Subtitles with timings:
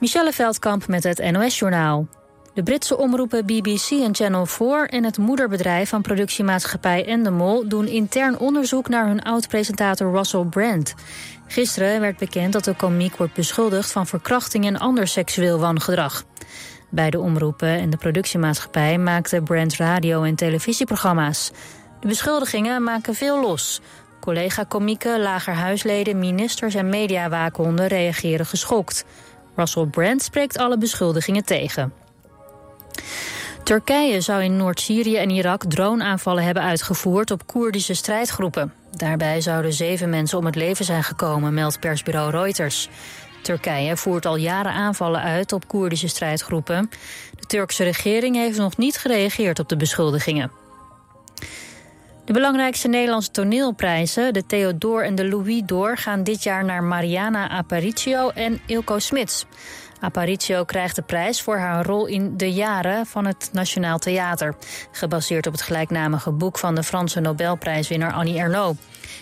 [0.00, 2.06] Michelle Veldkamp met het NOS-journaal.
[2.54, 8.38] De Britse omroepen BBC en Channel 4 en het moederbedrijf van productiemaatschappij Endemol doen intern
[8.38, 10.94] onderzoek naar hun oud-presentator Russell Brand.
[11.46, 16.24] Gisteren werd bekend dat de komiek wordt beschuldigd van verkrachting en ander seksueel wangedrag.
[16.90, 21.50] Beide omroepen en de productiemaatschappij maakten Brand radio- en televisieprogramma's.
[22.00, 23.80] De beschuldigingen maken veel los.
[24.20, 29.04] Collega-komieken, lagerhuisleden, ministers en mediawaakhonden reageren geschokt.
[29.54, 31.92] Russell Brand spreekt alle beschuldigingen tegen.
[33.64, 38.72] Turkije zou in Noord-Syrië en Irak droneaanvallen hebben uitgevoerd op Koerdische strijdgroepen.
[38.96, 42.88] Daarbij zouden zeven mensen om het leven zijn gekomen, meldt persbureau Reuters.
[43.42, 46.90] Turkije voert al jaren aanvallen uit op Koerdische strijdgroepen.
[47.34, 50.59] De Turkse regering heeft nog niet gereageerd op de beschuldigingen.
[52.30, 55.96] De belangrijkste Nederlandse toneelprijzen, de Theodor en de Louis d'Or...
[55.96, 59.46] gaan dit jaar naar Mariana Aparicio en Ilko Smits.
[60.00, 64.56] Aparicio krijgt de prijs voor haar rol in De Jaren van het Nationaal Theater.
[64.92, 68.80] Gebaseerd op het gelijknamige boek van de Franse Nobelprijswinnaar Annie Ernaux.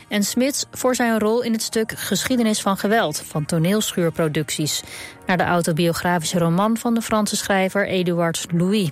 [0.09, 4.83] En Smits voor zijn rol in het stuk Geschiedenis van Geweld van toneelschuurproducties.
[5.27, 8.91] Naar de autobiografische roman van de Franse schrijver Eduard Louis.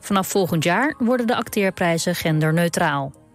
[0.00, 3.26] Vanaf volgend jaar worden de acteerprijzen genderneutraal.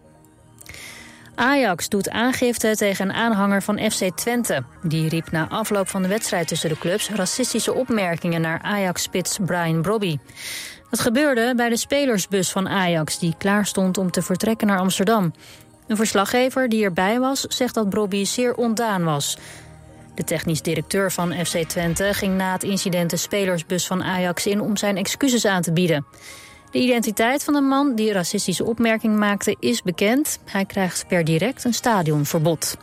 [1.35, 4.63] Ajax doet aangifte tegen een aanhanger van FC Twente.
[4.81, 9.81] Die riep na afloop van de wedstrijd tussen de clubs racistische opmerkingen naar Ajax-spits Brian
[9.81, 10.17] Brobby.
[10.89, 15.33] Dat gebeurde bij de spelersbus van Ajax, die klaar stond om te vertrekken naar Amsterdam.
[15.87, 19.37] Een verslaggever die erbij was, zegt dat Brobby zeer ontdaan was.
[20.15, 24.61] De technisch directeur van FC Twente ging na het incident de spelersbus van Ajax in
[24.61, 26.05] om zijn excuses aan te bieden.
[26.73, 30.39] De identiteit van de man die racistische opmerking maakte is bekend.
[30.45, 32.77] Hij krijgt per direct een stadionverbod.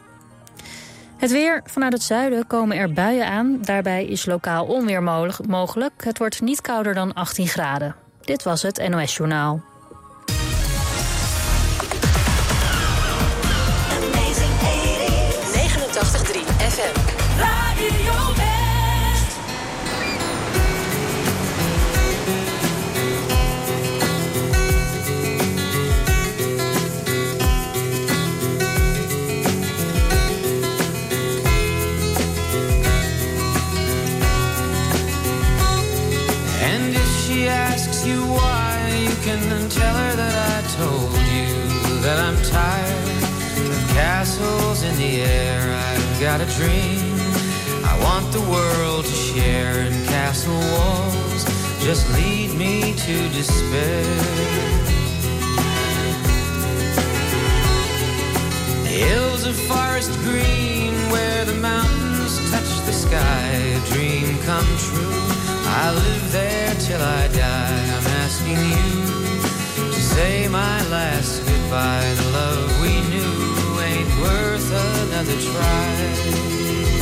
[1.16, 1.62] Het weer.
[1.64, 3.58] Vanuit het zuiden komen er buien aan.
[3.62, 5.02] Daarbij is lokaal onweer
[5.46, 6.04] mogelijk.
[6.04, 7.94] Het wordt niet kouder dan 18 graden.
[8.20, 9.69] Dit was het NOS Journaal.
[45.00, 47.16] The air, I've got a dream.
[47.84, 51.42] I want the world to share, and castle walls
[51.80, 54.04] just lead me to despair.
[58.84, 63.48] Hills of forest green, where the mountains touch the sky,
[63.78, 65.24] a dream come true.
[65.64, 67.84] I live there till I die.
[67.96, 72.12] I'm asking you to say my last goodbye.
[72.18, 73.39] The love we knew
[74.20, 76.99] worth another try.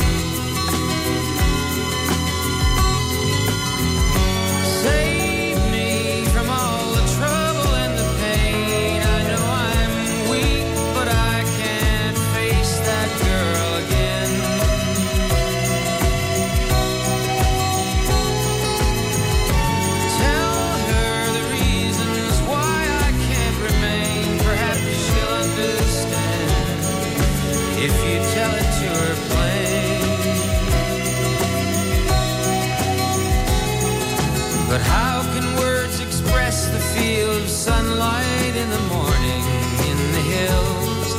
[34.69, 39.43] But how can words express the feel of sunlight in the morning
[39.89, 41.09] in the hills?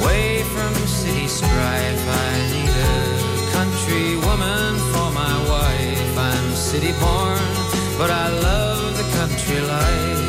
[0.00, 6.18] Away from city strife, I need a country woman for my wife.
[6.18, 7.38] I'm city born,
[7.98, 10.21] but I love the country life.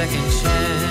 [0.00, 0.89] Second chance.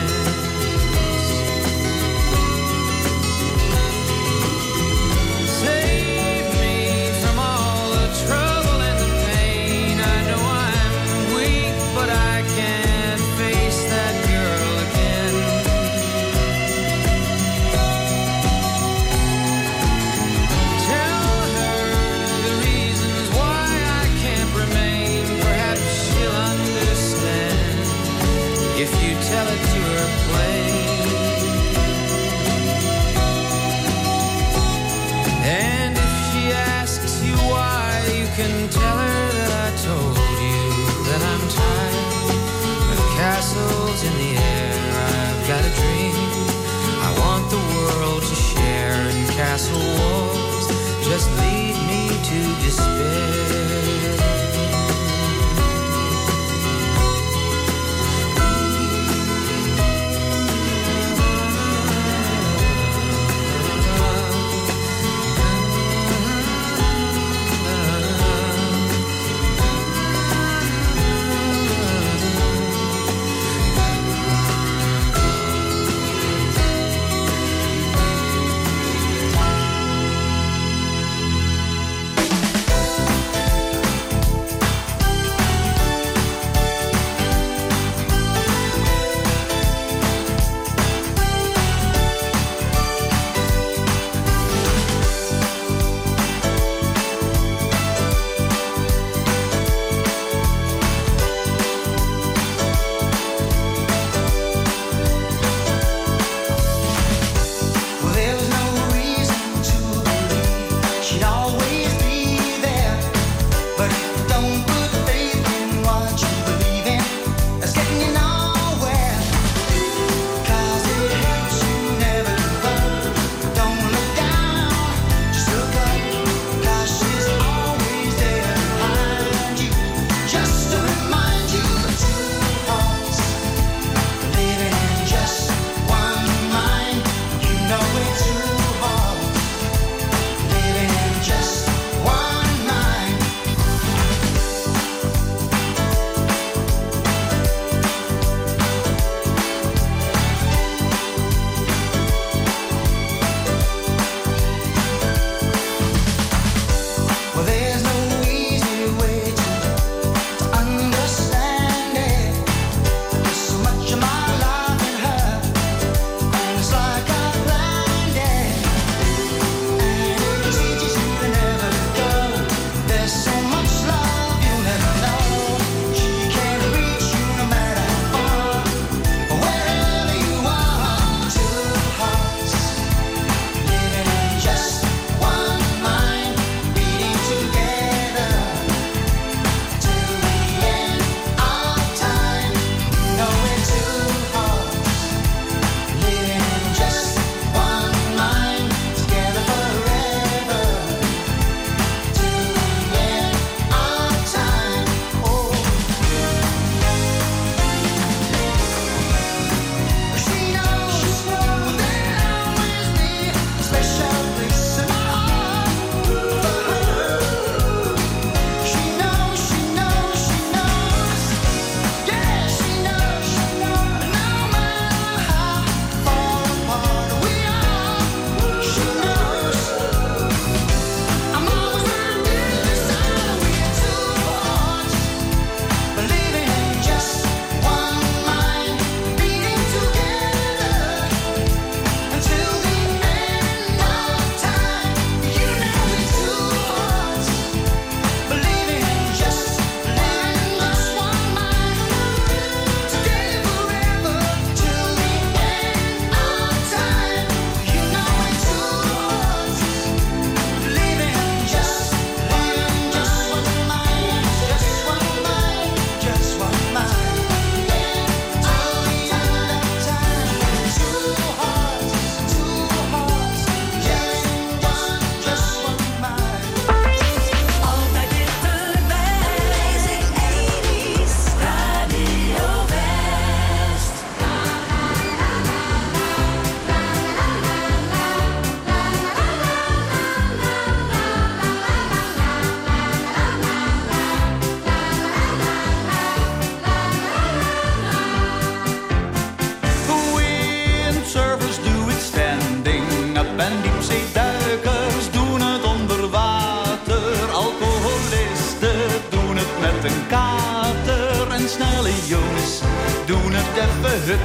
[313.61, 314.15] deffe.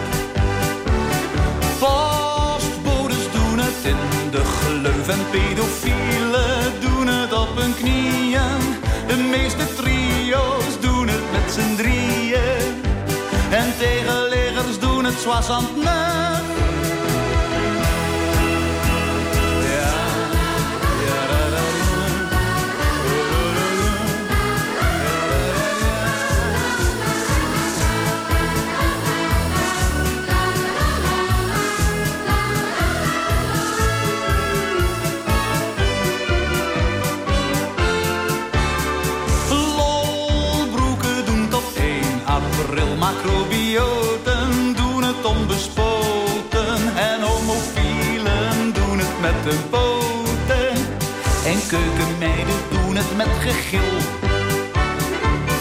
[1.79, 8.61] Postbodes doen het in de gleuf en pedofielen doen het op hun knieën.
[9.07, 12.83] De meeste trio's doen het met z'n drieën.
[13.51, 16.64] En tegenleggers doen het soixante
[53.17, 53.93] met gegil.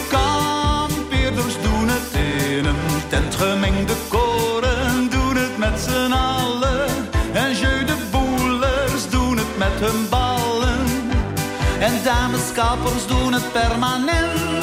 [0.08, 5.10] Kampeerders doen het in een tent gemengde koren.
[5.10, 6.86] Doen het met z'n allen.
[7.32, 10.86] En jeu de boelers doen het met hun ballen.
[11.80, 14.53] En dameskappers doen het permanent.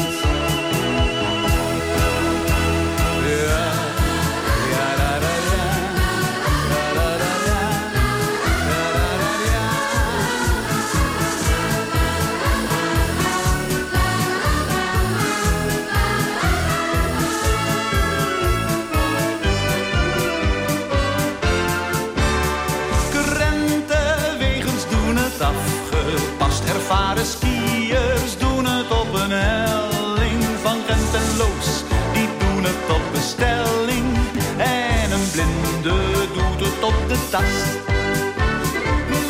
[26.92, 31.84] Ervaren skiers doen het op een helling van Gent en Loos.
[32.14, 34.18] Die doen het op bestelling
[34.58, 35.98] en een blinde
[36.34, 37.70] doet het op de tast.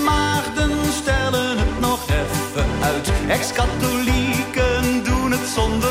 [0.03, 5.90] Maagden stellen het nog even uit, ex-katholieken doen het zonder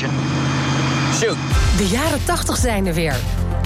[0.00, 0.10] Question?
[1.14, 1.36] Shoot.
[1.76, 3.16] De jaren 80 zijn er weer.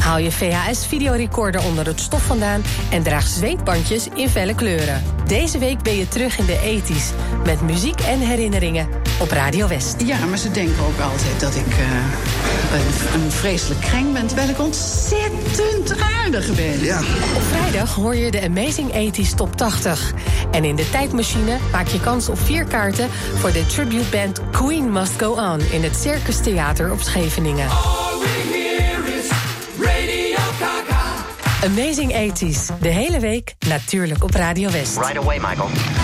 [0.00, 5.02] Haal je VHS-videorecorder onder het stof vandaan en draag zweetbandjes in felle kleuren.
[5.26, 8.88] Deze week ben je terug in de 80s met muziek en herinneringen
[9.20, 10.00] op Radio West.
[10.00, 12.33] Ja, maar ze denken ook altijd dat ik eh,
[12.74, 16.84] een, een vreselijk kreng ben, terwijl ik ontzettend aardig ben.
[16.84, 16.98] Ja.
[17.34, 20.12] Op vrijdag hoor je de Amazing 80s Top 80.
[20.50, 23.08] En in de tijdmachine maak je kans op vier kaarten
[23.38, 27.68] voor de tributeband Queen Must Go On in het Circus Theater op Scheveningen.
[31.64, 34.96] Amazing 80s, de hele week natuurlijk op Radio West.
[34.96, 36.03] Right away, Michael.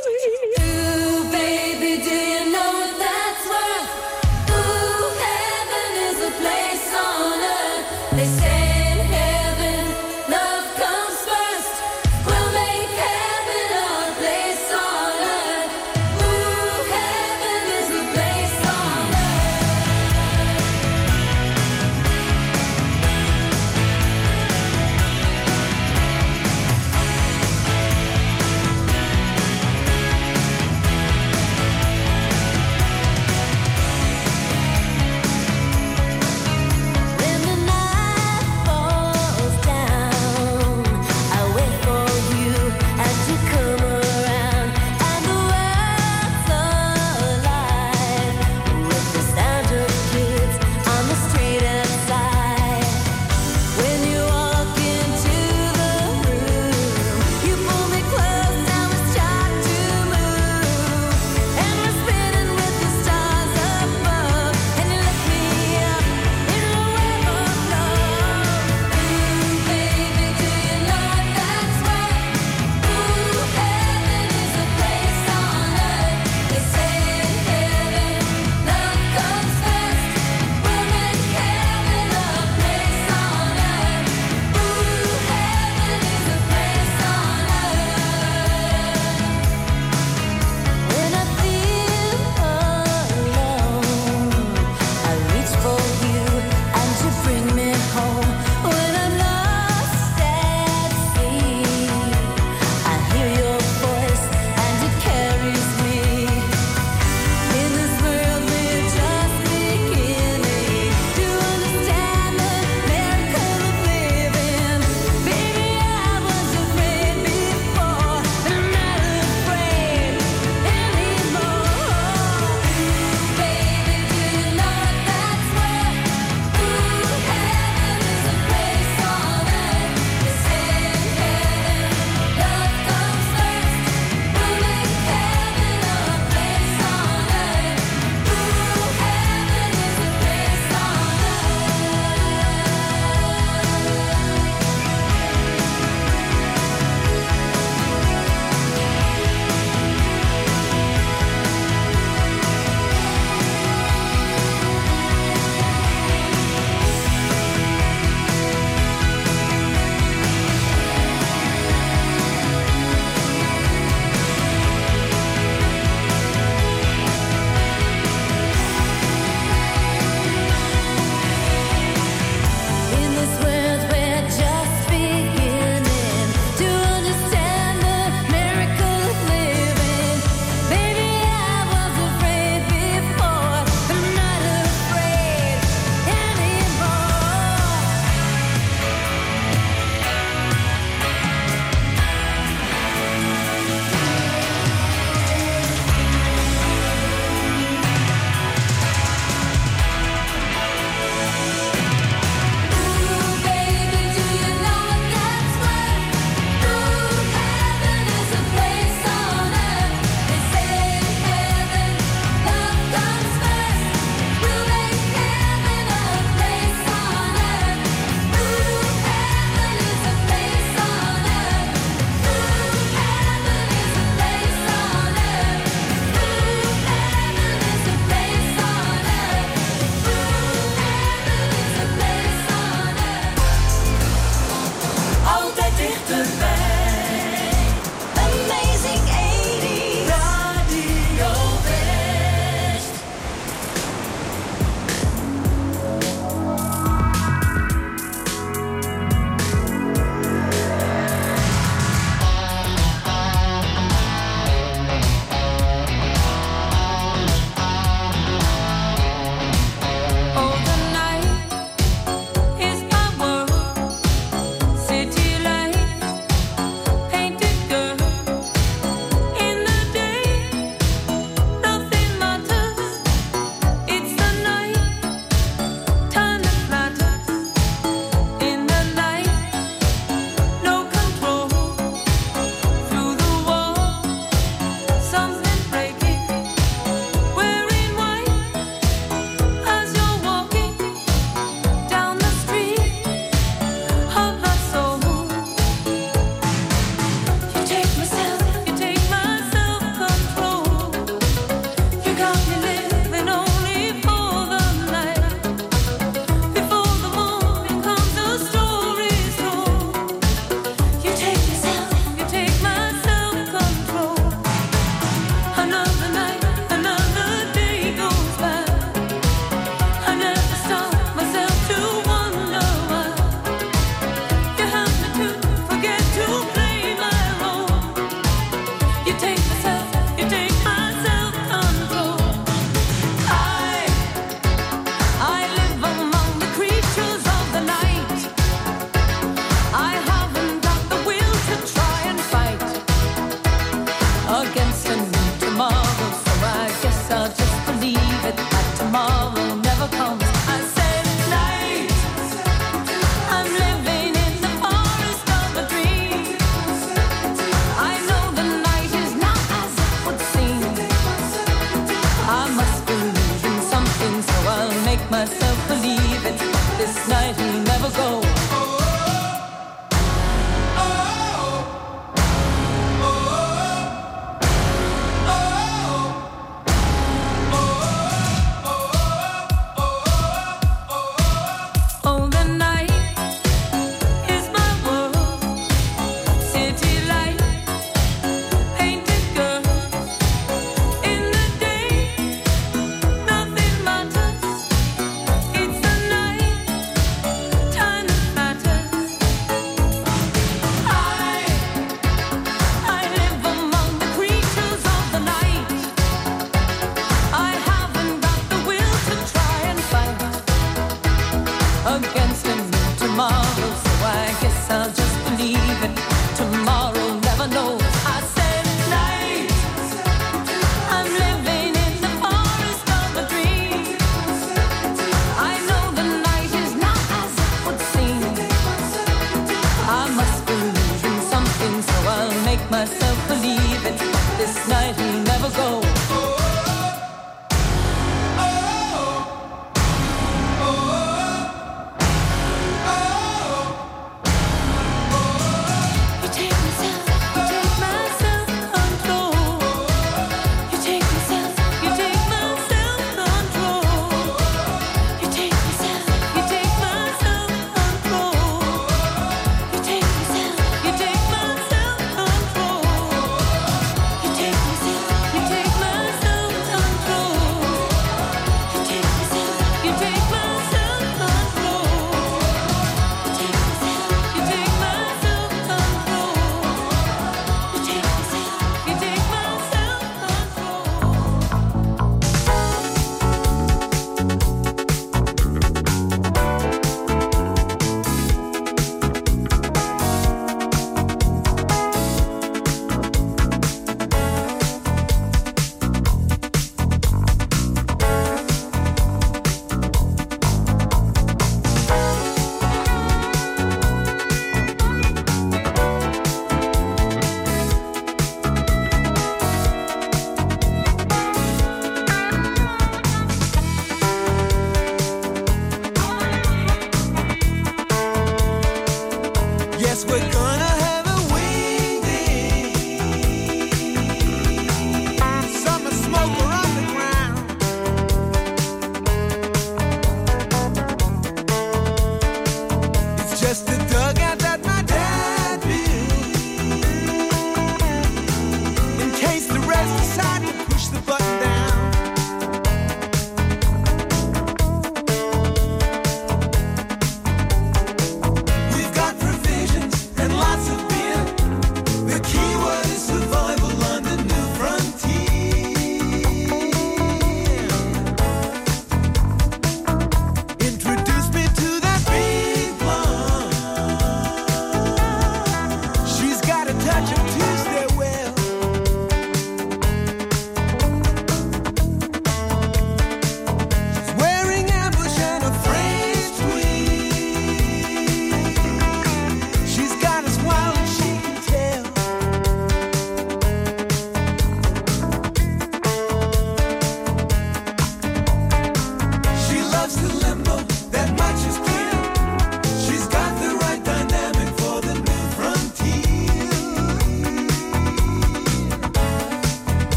[526.21, 526.60] broke around.